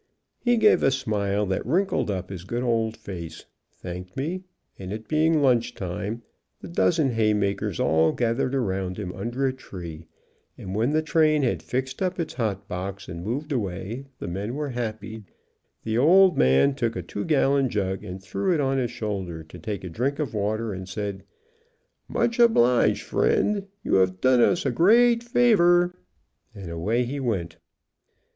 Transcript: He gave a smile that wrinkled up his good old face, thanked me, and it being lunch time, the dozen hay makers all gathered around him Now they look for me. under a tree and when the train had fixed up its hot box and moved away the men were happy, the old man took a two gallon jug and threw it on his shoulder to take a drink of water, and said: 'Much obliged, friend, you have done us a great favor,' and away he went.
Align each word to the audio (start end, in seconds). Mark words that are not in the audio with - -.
He 0.39 0.57
gave 0.57 0.81
a 0.81 0.89
smile 0.89 1.45
that 1.45 1.63
wrinkled 1.63 2.09
up 2.09 2.31
his 2.31 2.43
good 2.43 2.63
old 2.63 2.97
face, 2.97 3.45
thanked 3.71 4.17
me, 4.17 4.41
and 4.79 4.91
it 4.91 5.07
being 5.07 5.43
lunch 5.43 5.75
time, 5.75 6.23
the 6.59 6.67
dozen 6.67 7.11
hay 7.11 7.35
makers 7.35 7.79
all 7.79 8.11
gathered 8.11 8.55
around 8.55 8.97
him 8.97 9.09
Now 9.09 9.17
they 9.17 9.23
look 9.25 9.33
for 9.35 9.35
me. 9.35 9.43
under 9.43 9.45
a 9.47 9.53
tree 9.53 10.05
and 10.57 10.73
when 10.73 10.89
the 10.89 11.03
train 11.03 11.43
had 11.43 11.61
fixed 11.61 12.01
up 12.01 12.19
its 12.19 12.33
hot 12.33 12.67
box 12.67 13.07
and 13.07 13.23
moved 13.23 13.51
away 13.51 14.05
the 14.17 14.27
men 14.27 14.55
were 14.55 14.69
happy, 14.69 15.23
the 15.83 15.99
old 15.99 16.35
man 16.35 16.73
took 16.73 16.95
a 16.95 17.03
two 17.03 17.23
gallon 17.23 17.69
jug 17.69 18.03
and 18.03 18.23
threw 18.23 18.51
it 18.55 18.59
on 18.59 18.79
his 18.79 18.89
shoulder 18.89 19.43
to 19.43 19.59
take 19.59 19.83
a 19.83 19.87
drink 19.89 20.17
of 20.17 20.33
water, 20.33 20.73
and 20.73 20.89
said: 20.89 21.23
'Much 22.07 22.39
obliged, 22.39 23.03
friend, 23.03 23.67
you 23.83 23.93
have 23.97 24.19
done 24.19 24.41
us 24.41 24.65
a 24.65 24.71
great 24.71 25.21
favor,' 25.21 25.93
and 26.55 26.71
away 26.71 27.03
he 27.05 27.19
went. 27.19 27.57